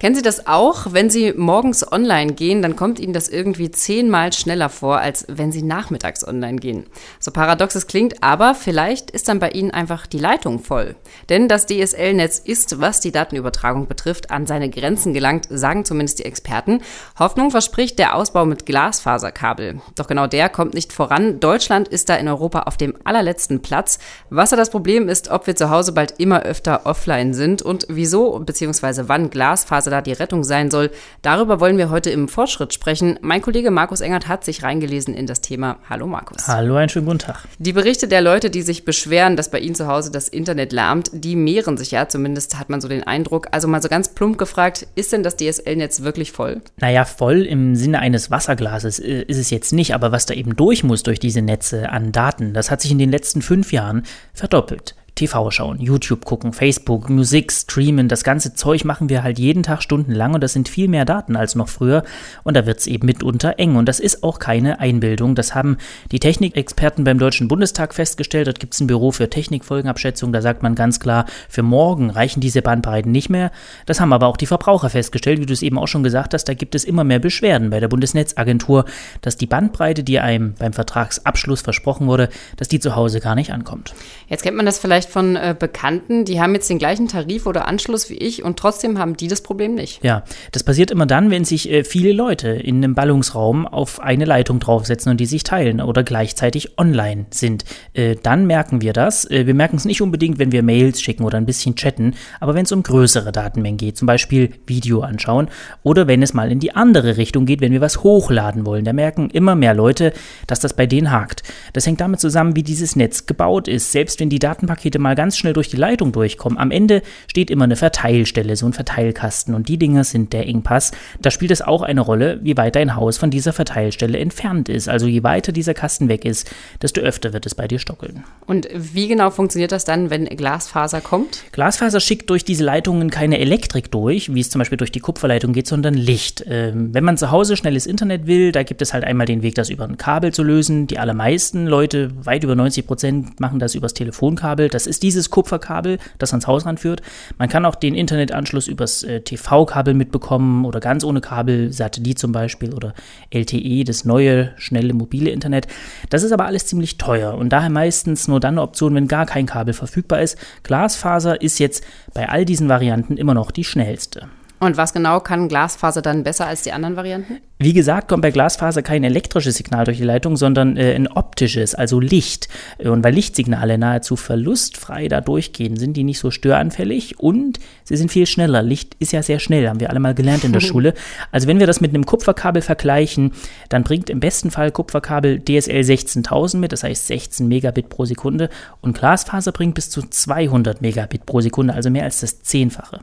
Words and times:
Kennen 0.00 0.14
Sie 0.14 0.22
das 0.22 0.46
auch? 0.46 0.94
Wenn 0.94 1.10
Sie 1.10 1.34
morgens 1.36 1.92
online 1.92 2.32
gehen, 2.32 2.62
dann 2.62 2.74
kommt 2.74 2.98
Ihnen 2.98 3.12
das 3.12 3.28
irgendwie 3.28 3.70
zehnmal 3.70 4.32
schneller 4.32 4.70
vor, 4.70 4.96
als 4.96 5.26
wenn 5.28 5.52
Sie 5.52 5.60
nachmittags 5.60 6.26
online 6.26 6.56
gehen. 6.56 6.86
So 7.18 7.30
paradox 7.30 7.74
es 7.74 7.86
klingt, 7.86 8.22
aber 8.22 8.54
vielleicht 8.54 9.10
ist 9.10 9.28
dann 9.28 9.40
bei 9.40 9.50
Ihnen 9.50 9.72
einfach 9.72 10.06
die 10.06 10.18
Leitung 10.18 10.60
voll. 10.60 10.96
Denn 11.28 11.48
das 11.48 11.66
DSL-Netz 11.66 12.38
ist, 12.38 12.80
was 12.80 13.00
die 13.00 13.12
Datenübertragung 13.12 13.88
betrifft, 13.88 14.30
an 14.30 14.46
seine 14.46 14.70
Grenzen 14.70 15.12
gelangt, 15.12 15.48
sagen 15.50 15.84
zumindest 15.84 16.20
die 16.20 16.24
Experten. 16.24 16.80
Hoffnung 17.18 17.50
verspricht 17.50 17.98
der 17.98 18.16
Ausbau 18.16 18.46
mit 18.46 18.64
Glasfaserkabel. 18.64 19.82
Doch 19.96 20.06
genau 20.06 20.26
der 20.26 20.48
kommt 20.48 20.72
nicht 20.72 20.94
voran. 20.94 21.40
Deutschland 21.40 21.88
ist 21.88 22.08
da 22.08 22.14
in 22.14 22.26
Europa 22.26 22.60
auf 22.60 22.78
dem 22.78 22.94
allerletzten 23.04 23.60
Platz. 23.60 23.98
Was 24.30 24.48
da 24.48 24.56
das 24.56 24.70
Problem 24.70 25.10
ist, 25.10 25.28
ob 25.28 25.46
wir 25.46 25.56
zu 25.56 25.68
Hause 25.68 25.92
bald 25.92 26.14
immer 26.16 26.40
öfter 26.44 26.86
offline 26.86 27.34
sind 27.34 27.60
und 27.60 27.84
wieso 27.90 28.38
bzw. 28.38 29.02
wann 29.08 29.28
Glasfaser 29.28 29.89
da 29.90 30.00
die 30.00 30.12
Rettung 30.12 30.44
sein 30.44 30.70
soll. 30.70 30.90
Darüber 31.22 31.60
wollen 31.60 31.78
wir 31.78 31.90
heute 31.90 32.10
im 32.10 32.28
Fortschritt 32.28 32.72
sprechen. 32.72 33.18
Mein 33.20 33.42
Kollege 33.42 33.70
Markus 33.70 34.00
Engert 34.00 34.28
hat 34.28 34.44
sich 34.44 34.62
reingelesen 34.62 35.14
in 35.14 35.26
das 35.26 35.40
Thema. 35.40 35.78
Hallo 35.88 36.06
Markus. 36.06 36.48
Hallo, 36.48 36.76
einen 36.76 36.88
schönen 36.88 37.06
guten 37.06 37.18
Tag. 37.18 37.46
Die 37.58 37.72
Berichte 37.72 38.08
der 38.08 38.20
Leute, 38.20 38.50
die 38.50 38.62
sich 38.62 38.84
beschweren, 38.84 39.36
dass 39.36 39.50
bei 39.50 39.58
ihnen 39.58 39.74
zu 39.74 39.86
Hause 39.86 40.10
das 40.10 40.28
Internet 40.28 40.72
lärmt, 40.72 41.10
die 41.12 41.36
mehren 41.36 41.76
sich 41.76 41.90
ja, 41.90 42.08
zumindest 42.08 42.58
hat 42.58 42.70
man 42.70 42.80
so 42.80 42.88
den 42.88 43.02
Eindruck. 43.02 43.48
Also 43.50 43.68
mal 43.68 43.82
so 43.82 43.88
ganz 43.88 44.08
plump 44.08 44.38
gefragt, 44.38 44.86
ist 44.94 45.12
denn 45.12 45.22
das 45.22 45.36
DSL-Netz 45.36 46.02
wirklich 46.02 46.32
voll? 46.32 46.62
Naja, 46.78 47.04
voll 47.04 47.42
im 47.42 47.76
Sinne 47.76 47.98
eines 47.98 48.30
Wasserglases 48.30 48.98
äh, 48.98 49.22
ist 49.22 49.38
es 49.38 49.50
jetzt 49.50 49.72
nicht, 49.72 49.94
aber 49.94 50.12
was 50.12 50.26
da 50.26 50.34
eben 50.34 50.56
durch 50.56 50.84
muss 50.84 51.02
durch 51.02 51.18
diese 51.18 51.42
Netze 51.42 51.90
an 51.90 52.12
Daten, 52.12 52.54
das 52.54 52.70
hat 52.70 52.80
sich 52.80 52.90
in 52.90 52.98
den 52.98 53.10
letzten 53.10 53.42
fünf 53.42 53.72
Jahren 53.72 54.04
verdoppelt. 54.32 54.94
TV 55.20 55.50
schauen, 55.50 55.80
YouTube 55.80 56.24
gucken, 56.24 56.54
Facebook, 56.54 57.10
Musik, 57.10 57.52
streamen, 57.52 58.08
das 58.08 58.24
ganze 58.24 58.54
Zeug 58.54 58.86
machen 58.86 59.10
wir 59.10 59.22
halt 59.22 59.38
jeden 59.38 59.62
Tag 59.62 59.82
stundenlang 59.82 60.32
und 60.32 60.42
das 60.42 60.54
sind 60.54 60.66
viel 60.66 60.88
mehr 60.88 61.04
Daten 61.04 61.36
als 61.36 61.54
noch 61.54 61.68
früher 61.68 62.04
und 62.42 62.56
da 62.56 62.64
wird 62.64 62.78
es 62.78 62.86
eben 62.86 63.04
mitunter 63.04 63.58
eng 63.58 63.76
und 63.76 63.86
das 63.86 64.00
ist 64.00 64.22
auch 64.22 64.38
keine 64.38 64.80
Einbildung. 64.80 65.34
Das 65.34 65.54
haben 65.54 65.76
die 66.10 66.20
Technikexperten 66.20 67.04
beim 67.04 67.18
Deutschen 67.18 67.48
Bundestag 67.48 67.92
festgestellt. 67.92 68.46
Dort 68.46 68.60
gibt 68.60 68.72
es 68.72 68.80
ein 68.80 68.86
Büro 68.86 69.12
für 69.12 69.28
Technikfolgenabschätzung, 69.28 70.32
da 70.32 70.40
sagt 70.40 70.62
man 70.62 70.74
ganz 70.74 71.00
klar, 71.00 71.26
für 71.50 71.62
morgen 71.62 72.08
reichen 72.08 72.40
diese 72.40 72.62
Bandbreiten 72.62 73.12
nicht 73.12 73.28
mehr. 73.28 73.50
Das 73.84 74.00
haben 74.00 74.14
aber 74.14 74.26
auch 74.26 74.38
die 74.38 74.46
Verbraucher 74.46 74.88
festgestellt, 74.88 75.38
wie 75.38 75.44
du 75.46 75.52
es 75.52 75.60
eben 75.60 75.76
auch 75.78 75.88
schon 75.88 76.02
gesagt 76.02 76.32
hast, 76.32 76.44
da 76.44 76.54
gibt 76.54 76.74
es 76.74 76.84
immer 76.84 77.04
mehr 77.04 77.18
Beschwerden 77.18 77.68
bei 77.68 77.80
der 77.80 77.88
Bundesnetzagentur, 77.88 78.86
dass 79.20 79.36
die 79.36 79.46
Bandbreite, 79.46 80.02
die 80.02 80.18
einem 80.18 80.54
beim 80.54 80.72
Vertragsabschluss 80.72 81.60
versprochen 81.60 82.06
wurde, 82.06 82.30
dass 82.56 82.68
die 82.68 82.80
zu 82.80 82.96
Hause 82.96 83.20
gar 83.20 83.34
nicht 83.34 83.52
ankommt. 83.52 83.92
Jetzt 84.28 84.44
kennt 84.44 84.56
man 84.56 84.64
das 84.64 84.78
vielleicht 84.78 85.09
von 85.10 85.36
äh, 85.36 85.54
Bekannten, 85.58 86.24
die 86.24 86.40
haben 86.40 86.54
jetzt 86.54 86.70
den 86.70 86.78
gleichen 86.78 87.08
Tarif 87.08 87.46
oder 87.46 87.68
Anschluss 87.68 88.08
wie 88.08 88.16
ich 88.16 88.42
und 88.42 88.58
trotzdem 88.58 88.98
haben 88.98 89.16
die 89.16 89.28
das 89.28 89.42
Problem 89.42 89.74
nicht. 89.74 90.02
Ja, 90.02 90.24
das 90.52 90.64
passiert 90.64 90.90
immer 90.90 91.06
dann, 91.06 91.30
wenn 91.30 91.44
sich 91.44 91.70
äh, 91.70 91.84
viele 91.84 92.12
Leute 92.12 92.48
in 92.48 92.76
einem 92.76 92.94
Ballungsraum 92.94 93.66
auf 93.66 94.00
eine 94.00 94.24
Leitung 94.24 94.60
draufsetzen 94.60 95.10
und 95.10 95.20
die 95.20 95.26
sich 95.26 95.42
teilen 95.42 95.80
oder 95.80 96.02
gleichzeitig 96.02 96.78
online 96.78 97.26
sind. 97.30 97.64
Äh, 97.92 98.16
dann 98.22 98.46
merken 98.46 98.80
wir 98.80 98.92
das. 98.92 99.30
Äh, 99.30 99.46
wir 99.46 99.54
merken 99.54 99.76
es 99.76 99.84
nicht 99.84 100.00
unbedingt, 100.00 100.38
wenn 100.38 100.52
wir 100.52 100.62
Mails 100.62 101.02
schicken 101.02 101.24
oder 101.24 101.36
ein 101.36 101.46
bisschen 101.46 101.76
chatten, 101.76 102.14
aber 102.40 102.54
wenn 102.54 102.64
es 102.64 102.72
um 102.72 102.82
größere 102.82 103.32
Datenmengen 103.32 103.78
geht, 103.78 103.98
zum 103.98 104.06
Beispiel 104.06 104.50
Video 104.66 105.00
anschauen 105.00 105.48
oder 105.82 106.06
wenn 106.06 106.22
es 106.22 106.34
mal 106.34 106.50
in 106.50 106.60
die 106.60 106.74
andere 106.74 107.16
Richtung 107.16 107.46
geht, 107.46 107.60
wenn 107.60 107.72
wir 107.72 107.80
was 107.80 108.02
hochladen 108.02 108.66
wollen, 108.66 108.84
da 108.84 108.92
merken 108.92 109.30
immer 109.30 109.54
mehr 109.54 109.74
Leute, 109.74 110.12
dass 110.46 110.60
das 110.60 110.74
bei 110.74 110.86
denen 110.86 111.10
hakt. 111.10 111.42
Das 111.72 111.86
hängt 111.86 112.00
damit 112.00 112.20
zusammen, 112.20 112.56
wie 112.56 112.62
dieses 112.62 112.96
Netz 112.96 113.26
gebaut 113.26 113.68
ist. 113.68 113.92
Selbst 113.92 114.20
wenn 114.20 114.30
die 114.30 114.38
Datenpakete 114.38 114.89
mal 114.98 115.14
ganz 115.14 115.36
schnell 115.36 115.52
durch 115.52 115.68
die 115.68 115.76
Leitung 115.76 116.12
durchkommen. 116.12 116.58
Am 116.58 116.70
Ende 116.70 117.02
steht 117.26 117.50
immer 117.50 117.64
eine 117.64 117.76
Verteilstelle, 117.76 118.56
so 118.56 118.66
ein 118.66 118.72
Verteilkasten 118.72 119.54
und 119.54 119.68
die 119.68 119.78
Dinge 119.78 120.04
sind 120.04 120.32
der 120.32 120.46
Engpass. 120.46 120.92
Da 121.20 121.30
spielt 121.30 121.50
es 121.50 121.62
auch 121.62 121.82
eine 121.82 122.00
Rolle, 122.00 122.40
wie 122.42 122.56
weit 122.56 122.76
dein 122.76 122.96
Haus 122.96 123.18
von 123.18 123.30
dieser 123.30 123.52
Verteilstelle 123.52 124.18
entfernt 124.18 124.68
ist. 124.68 124.88
Also 124.88 125.06
je 125.06 125.22
weiter 125.22 125.52
dieser 125.52 125.74
Kasten 125.74 126.08
weg 126.08 126.24
ist, 126.24 126.50
desto 126.82 127.00
öfter 127.00 127.32
wird 127.32 127.46
es 127.46 127.54
bei 127.54 127.68
dir 127.68 127.78
stockeln. 127.78 128.24
Und 128.46 128.68
wie 128.74 129.08
genau 129.08 129.30
funktioniert 129.30 129.72
das 129.72 129.84
dann, 129.84 130.10
wenn 130.10 130.24
Glasfaser 130.24 131.00
kommt? 131.00 131.44
Glasfaser 131.52 132.00
schickt 132.00 132.30
durch 132.30 132.44
diese 132.44 132.64
Leitungen 132.64 133.10
keine 133.10 133.38
Elektrik 133.38 133.90
durch, 133.90 134.34
wie 134.34 134.40
es 134.40 134.50
zum 134.50 134.58
Beispiel 134.58 134.78
durch 134.78 134.92
die 134.92 135.00
Kupferleitung 135.00 135.52
geht, 135.52 135.66
sondern 135.66 135.94
Licht. 135.94 136.44
Ähm, 136.46 136.92
wenn 136.94 137.04
man 137.04 137.16
zu 137.16 137.30
Hause 137.30 137.56
schnelles 137.56 137.86
Internet 137.86 138.26
will, 138.26 138.52
da 138.52 138.62
gibt 138.62 138.82
es 138.82 138.92
halt 138.92 139.04
einmal 139.04 139.26
den 139.26 139.42
Weg, 139.42 139.54
das 139.54 139.70
über 139.70 139.84
ein 139.84 139.96
Kabel 139.96 140.32
zu 140.32 140.42
lösen. 140.42 140.86
Die 140.86 140.98
allermeisten 140.98 141.66
Leute, 141.66 142.10
weit 142.24 142.44
über 142.44 142.54
90 142.54 142.86
Prozent, 142.86 143.40
machen 143.40 143.58
das 143.58 143.74
übers 143.74 143.94
Telefonkabel. 143.94 144.68
Das 144.68 144.79
ist 144.86 145.02
dieses 145.02 145.30
Kupferkabel, 145.30 145.98
das 146.18 146.32
ans 146.32 146.46
Haus 146.46 146.66
ranführt. 146.66 147.02
Man 147.38 147.48
kann 147.48 147.64
auch 147.64 147.74
den 147.74 147.94
Internetanschluss 147.94 148.68
übers 148.68 149.02
äh, 149.02 149.20
TV-Kabel 149.20 149.94
mitbekommen 149.94 150.64
oder 150.64 150.80
ganz 150.80 151.04
ohne 151.04 151.20
Kabel, 151.20 151.72
Satellit 151.72 152.18
zum 152.18 152.32
Beispiel 152.32 152.74
oder 152.74 152.94
LTE, 153.30 153.84
das 153.84 154.04
neue, 154.04 154.52
schnelle, 154.56 154.94
mobile 154.94 155.30
Internet. 155.30 155.66
Das 156.08 156.22
ist 156.22 156.32
aber 156.32 156.46
alles 156.46 156.66
ziemlich 156.66 156.98
teuer 156.98 157.34
und 157.34 157.50
daher 157.50 157.70
meistens 157.70 158.28
nur 158.28 158.40
dann 158.40 158.54
eine 158.54 158.62
Option, 158.62 158.94
wenn 158.94 159.08
gar 159.08 159.26
kein 159.26 159.46
Kabel 159.46 159.74
verfügbar 159.74 160.20
ist. 160.20 160.38
Glasfaser 160.62 161.40
ist 161.40 161.58
jetzt 161.58 161.84
bei 162.14 162.28
all 162.28 162.44
diesen 162.44 162.68
Varianten 162.68 163.16
immer 163.16 163.34
noch 163.34 163.50
die 163.50 163.64
schnellste. 163.64 164.28
Und 164.62 164.76
was 164.76 164.92
genau 164.92 165.20
kann 165.20 165.48
Glasfaser 165.48 166.02
dann 166.02 166.22
besser 166.22 166.46
als 166.46 166.60
die 166.62 166.72
anderen 166.72 166.94
Varianten? 166.94 167.38
Wie 167.58 167.72
gesagt, 167.72 168.08
kommt 168.08 168.20
bei 168.20 168.30
Glasfaser 168.30 168.82
kein 168.82 169.04
elektrisches 169.04 169.56
Signal 169.56 169.86
durch 169.86 169.96
die 169.96 170.04
Leitung, 170.04 170.36
sondern 170.36 170.76
äh, 170.76 170.94
ein 170.94 171.08
optisches, 171.08 171.74
also 171.74 171.98
Licht. 171.98 172.48
Und 172.78 173.02
weil 173.02 173.14
Lichtsignale 173.14 173.78
nahezu 173.78 174.16
verlustfrei 174.16 175.08
da 175.08 175.22
durchgehen, 175.22 175.78
sind 175.78 175.96
die 175.96 176.04
nicht 176.04 176.18
so 176.18 176.30
störanfällig 176.30 177.18
und 177.18 177.58
sie 177.84 177.96
sind 177.96 178.12
viel 178.12 178.26
schneller. 178.26 178.62
Licht 178.62 178.96
ist 178.98 179.12
ja 179.12 179.22
sehr 179.22 179.38
schnell, 179.38 179.66
haben 179.66 179.80
wir 179.80 179.88
alle 179.88 179.98
mal 179.98 180.14
gelernt 180.14 180.44
in 180.44 180.52
der 180.52 180.60
Schule. 180.60 180.92
Also 181.32 181.48
wenn 181.48 181.58
wir 181.58 181.66
das 181.66 181.80
mit 181.80 181.94
einem 181.94 182.04
Kupferkabel 182.04 182.60
vergleichen, 182.60 183.32
dann 183.70 183.82
bringt 183.82 184.10
im 184.10 184.20
besten 184.20 184.50
Fall 184.50 184.72
Kupferkabel 184.72 185.40
DSL 185.40 185.80
16.000 185.80 186.58
mit, 186.58 186.72
das 186.72 186.82
heißt 186.82 187.06
16 187.06 187.48
Megabit 187.48 187.88
pro 187.88 188.04
Sekunde 188.04 188.50
und 188.82 188.98
Glasfaser 188.98 189.52
bringt 189.52 189.74
bis 189.74 189.88
zu 189.88 190.02
200 190.02 190.82
Megabit 190.82 191.24
pro 191.24 191.40
Sekunde, 191.40 191.72
also 191.72 191.88
mehr 191.88 192.04
als 192.04 192.20
das 192.20 192.42
Zehnfache. 192.42 193.00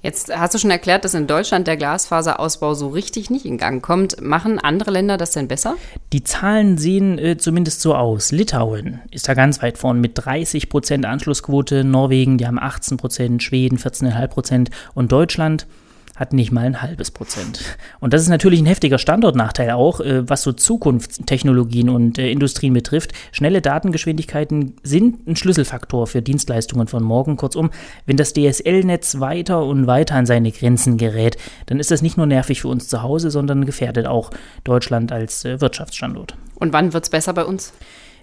Jetzt 0.00 0.32
hast 0.32 0.54
du 0.54 0.58
schon 0.58 0.70
erklärt, 0.70 1.04
dass 1.04 1.14
in 1.14 1.26
Deutschland 1.26 1.66
der 1.66 1.76
Glasfaserausbau 1.76 2.74
so 2.74 2.88
richtig 2.88 3.30
nicht 3.30 3.44
in 3.44 3.58
Gang 3.58 3.82
kommt. 3.82 4.20
Machen 4.20 4.60
andere 4.60 4.92
Länder 4.92 5.16
das 5.16 5.32
denn 5.32 5.48
besser? 5.48 5.76
Die 6.12 6.22
Zahlen 6.22 6.78
sehen 6.78 7.18
äh, 7.18 7.36
zumindest 7.36 7.80
so 7.80 7.96
aus. 7.96 8.30
Litauen 8.30 9.00
ist 9.10 9.28
da 9.28 9.34
ganz 9.34 9.60
weit 9.60 9.76
vorn 9.76 10.00
mit 10.00 10.12
30 10.14 10.68
Prozent 10.68 11.04
Anschlussquote, 11.04 11.82
Norwegen, 11.82 12.38
die 12.38 12.46
haben 12.46 12.60
18 12.60 12.96
Prozent, 12.96 13.42
Schweden 13.42 13.76
14,5 13.76 14.26
Prozent 14.28 14.70
und 14.94 15.10
Deutschland 15.10 15.66
hat 16.18 16.32
nicht 16.32 16.50
mal 16.50 16.64
ein 16.64 16.82
halbes 16.82 17.12
Prozent. 17.12 17.60
Und 18.00 18.12
das 18.12 18.22
ist 18.22 18.28
natürlich 18.28 18.60
ein 18.60 18.66
heftiger 18.66 18.98
Standortnachteil 18.98 19.70
auch, 19.70 20.00
äh, 20.00 20.28
was 20.28 20.42
so 20.42 20.52
Zukunftstechnologien 20.52 21.88
und 21.88 22.18
äh, 22.18 22.30
Industrien 22.30 22.74
betrifft. 22.74 23.12
Schnelle 23.30 23.62
Datengeschwindigkeiten 23.62 24.74
sind 24.82 25.28
ein 25.28 25.36
Schlüsselfaktor 25.36 26.08
für 26.08 26.20
Dienstleistungen 26.20 26.88
von 26.88 27.04
morgen. 27.04 27.36
Kurzum, 27.36 27.70
wenn 28.04 28.16
das 28.16 28.32
DSL-Netz 28.32 29.20
weiter 29.20 29.64
und 29.64 29.86
weiter 29.86 30.16
an 30.16 30.26
seine 30.26 30.50
Grenzen 30.50 30.96
gerät, 30.96 31.36
dann 31.66 31.78
ist 31.78 31.92
das 31.92 32.02
nicht 32.02 32.16
nur 32.16 32.26
nervig 32.26 32.62
für 32.62 32.68
uns 32.68 32.88
zu 32.88 33.02
Hause, 33.02 33.30
sondern 33.30 33.64
gefährdet 33.64 34.06
auch 34.06 34.30
Deutschland 34.64 35.12
als 35.12 35.44
äh, 35.44 35.60
Wirtschaftsstandort. 35.60 36.34
Und 36.56 36.72
wann 36.72 36.92
wird 36.92 37.04
es 37.04 37.10
besser 37.10 37.32
bei 37.32 37.44
uns? 37.44 37.72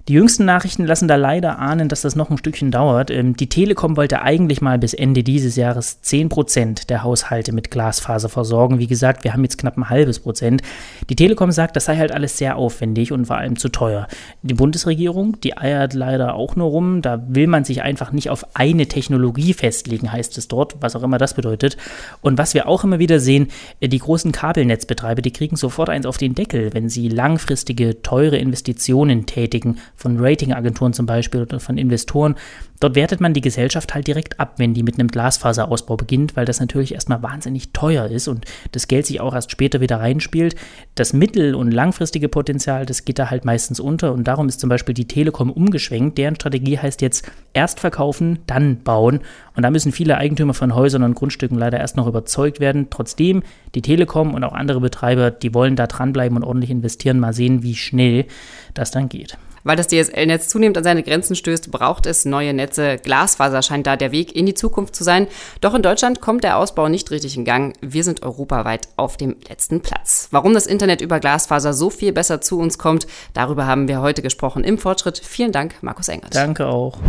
Die 0.08 0.14
jüngsten 0.14 0.46
Nachrichten 0.46 0.86
lassen 0.86 1.08
da 1.08 1.16
leider 1.16 1.58
ahnen, 1.58 1.90
dass 1.90 2.02
das 2.02 2.16
noch 2.16 2.30
ein 2.30 2.38
Stückchen 2.38 2.70
dauert. 2.70 3.10
Ähm, 3.10 3.36
die 3.36 3.50
Telekom 3.50 3.98
wollte 3.98 4.22
eigentlich 4.22 4.62
mal 4.62 4.78
bis 4.78 4.94
Ende 4.94 5.24
dieses 5.24 5.56
Jahres 5.56 5.98
10% 6.04 6.86
der 6.86 7.02
Haushalte 7.02 7.52
mit 7.52 7.72
Glasfaser 7.72 8.30
versorgen. 8.30 8.78
Wie 8.78 8.86
gesagt, 8.86 9.24
wir 9.24 9.34
haben 9.34 9.42
jetzt 9.42 9.58
knapp 9.58 9.78
ein 9.78 9.90
halbes 9.90 10.20
Prozent. 10.20 10.62
Die 11.10 11.16
Telekom 11.16 11.52
sagt, 11.52 11.76
das 11.76 11.86
sei 11.86 11.98
halt 11.98 12.12
alles 12.12 12.38
sehr 12.38 12.56
aufwendig 12.56 13.14
und 13.14 13.26
vor 13.26 13.38
allem 13.38 13.58
zu 13.58 13.70
teuer. 13.70 14.08
Die 14.44 14.54
Bundesregierung, 14.54 15.42
die 15.42 15.58
eiert 15.58 15.96
leider 15.96 16.36
auch 16.36 16.56
nur 16.56 16.70
rum. 16.70 17.02
Da 17.02 17.24
will 17.28 17.48
man 17.48 17.64
sich 17.64 17.82
einfach 17.82 18.12
nicht 18.12 18.30
auf 18.30 18.46
eine 18.56 18.86
Technologie 18.86 19.54
festlegen, 19.54 20.12
heißt 20.12 20.38
es 20.38 20.48
dort, 20.48 20.76
was 20.82 20.96
auch 20.96 21.02
immer 21.02 21.18
das 21.18 21.34
bedeutet. 21.34 21.78
Und 22.22 22.38
was 22.38 22.54
wir 22.54 22.68
auch 22.68 22.84
immer 22.84 23.00
wieder 23.00 23.20
sehen, 23.20 23.48
äh, 23.80 23.88
die 23.88 23.98
großen 23.98 24.32
Kabelnetzbetreiber, 24.32 25.24
die 25.24 25.34
kriegen 25.34 25.56
sofort 25.56 25.90
eins 25.90 26.06
auf 26.06 26.18
den 26.18 26.36
Deckel, 26.36 26.76
wenn 26.76 26.90
sie 26.90 27.10
langfristige, 27.10 28.04
teure 28.04 28.38
Investitionen 28.38 29.26
tätigen 29.26 29.80
von 29.96 30.18
Ratingagenturen 30.20 30.94
zum 30.94 31.06
Beispiel 31.06 31.42
oder 31.42 31.60
von 31.60 31.78
Investoren. 31.78 32.36
Dort 32.80 32.96
wertet 32.96 33.22
man 33.22 33.34
die 33.34 33.42
Gesellschaft 33.42 33.96
halt 33.96 34.06
direkt 34.06 34.40
ab, 34.40 34.56
wenn 34.58 34.74
die 34.74 34.84
mit 34.84 35.00
einem 35.00 35.08
Glasfaserausbau 35.08 35.96
beginnt, 35.96 36.36
weil 36.36 36.46
das 36.46 36.60
natürlich 36.60 36.94
erstmal 36.94 37.24
wahnsinnig 37.24 37.72
teuer 37.72 38.08
ist 38.08 38.28
und 38.28 38.46
das 38.74 38.88
Geld 38.88 39.06
sich 39.06 39.22
auch 39.22 39.34
erst 39.34 39.52
später 39.52 39.80
wieder 39.80 40.00
reinspielt. 40.02 40.56
Das 40.96 41.14
mittel- 41.14 41.56
und 41.56 41.72
langfristige 41.72 42.28
Potenzial, 42.28 42.86
das 42.86 43.06
geht 43.06 43.18
da 43.18 43.30
halt 43.30 43.46
meistens 43.46 43.80
unter 43.80 44.14
und 44.14 44.26
darum 44.28 44.50
ist 44.50 44.60
zum 44.60 44.70
Beispiel 44.70 44.94
die 44.94 45.08
Telekom 45.08 45.50
umgeschwenkt. 45.50 46.18
Deren 46.18 46.36
Strategie 46.36 46.78
heißt 46.78 47.02
jetzt 47.02 47.32
erst 47.54 47.80
verkaufen, 47.80 48.40
dann 48.46 48.84
bauen 48.84 49.22
und 49.56 49.64
da 49.64 49.72
müssen 49.72 49.94
viele 49.94 50.18
Eigentümer 50.18 50.54
von 50.54 50.76
Häusern 50.76 51.04
und 51.04 51.16
Grundstücken 51.16 51.58
leider 51.58 51.80
erst 51.80 51.96
noch 51.96 52.08
überzeugt 52.08 52.60
werden. 52.60 52.88
Trotzdem, 52.90 53.44
die 53.74 53.82
Telekom 53.82 54.34
und 54.34 54.44
auch 54.44 54.54
andere 54.54 54.82
Betreiber, 54.82 55.32
die 55.32 55.54
wollen 55.54 55.78
da 55.78 55.88
dranbleiben 55.88 56.38
und 56.38 56.44
ordentlich 56.44 56.72
investieren. 56.72 57.20
Mal 57.20 57.34
sehen, 57.34 57.64
wie 57.64 57.76
schnell 57.76 58.26
das 58.74 58.92
dann 58.92 59.08
geht. 59.08 59.38
Weil 59.66 59.76
das 59.76 59.88
DSL-Netz 59.88 60.48
zunehmend 60.48 60.78
an 60.78 60.84
seine 60.84 61.04
Grenzen 61.04 61.36
stößt, 61.36 61.72
braucht 61.72 62.06
es 62.06 62.24
neue 62.24 62.54
Netze. 62.54 62.98
Glasfaser 62.98 63.62
scheint 63.62 63.88
da 63.88 63.98
der 63.98 64.14
Weg 64.14 64.34
in 64.36 64.46
die 64.46 64.54
Zukunft 64.54 64.96
zu 64.96 65.04
sein. 65.04 65.28
Doch 65.60 65.74
in 65.74 65.82
Deutschland 65.82 66.22
kommt 66.22 66.44
der 66.44 66.58
Ausbau 66.58 66.88
nicht 66.88 67.12
richtig 67.12 67.36
in 67.36 67.46
Gang. 67.46 67.76
Wir 67.82 68.04
sind 68.04 68.24
europaweit 68.24 68.88
auf 68.96 69.18
dem 69.18 69.36
letzten 69.50 69.82
Platz. 69.82 70.28
Warum 70.32 70.54
das 70.54 70.68
Internet 70.68 71.02
über 71.02 71.20
Glasfaser 71.20 71.74
so 71.74 71.90
viel 71.90 72.14
besser 72.14 72.42
zu 72.42 72.60
uns 72.60 72.78
kommt, 72.78 73.08
darüber 73.34 73.66
haben 73.66 73.88
wir 73.88 74.02
heute 74.02 74.22
gesprochen 74.22 74.64
im 74.64 74.78
Fortschritt. 74.78 75.18
Vielen 75.18 75.52
Dank, 75.52 75.82
Markus 75.82 76.08
Engert. 76.08 76.36
Danke 76.36 76.68
auch. 76.68 77.00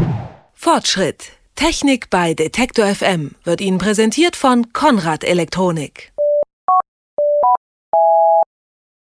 Fortschritt. 0.54 1.32
Technik 1.56 2.10
bei 2.10 2.34
Detektor 2.34 2.86
FM 2.86 3.34
wird 3.44 3.60
Ihnen 3.60 3.78
präsentiert 3.78 4.34
von 4.34 4.72
Konrad 4.72 5.24
Elektronik. 5.24 6.12